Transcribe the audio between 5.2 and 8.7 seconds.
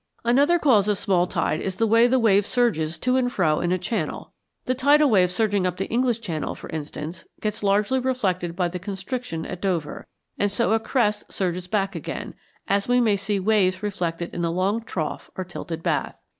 surging up the English Channel, for instance, gets largely reflected by